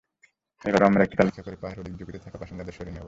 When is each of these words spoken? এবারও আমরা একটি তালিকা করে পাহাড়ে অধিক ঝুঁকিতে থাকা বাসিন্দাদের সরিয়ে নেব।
এবারও 0.61 0.85
আমরা 0.85 1.01
একটি 1.03 1.15
তালিকা 1.17 1.41
করে 1.41 1.57
পাহাড়ে 1.61 1.79
অধিক 1.81 1.93
ঝুঁকিতে 1.99 2.19
থাকা 2.19 2.37
বাসিন্দাদের 2.41 2.75
সরিয়ে 2.77 2.93
নেব। 2.93 2.99